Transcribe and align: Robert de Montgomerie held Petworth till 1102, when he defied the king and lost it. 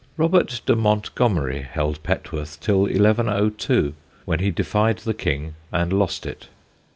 Robert 0.17 0.61
de 0.65 0.75
Montgomerie 0.75 1.61
held 1.61 2.01
Petworth 2.01 2.59
till 2.59 2.79
1102, 2.87 3.93
when 4.25 4.39
he 4.39 4.49
defied 4.49 4.97
the 4.97 5.13
king 5.13 5.53
and 5.71 5.93
lost 5.93 6.25
it. 6.25 6.47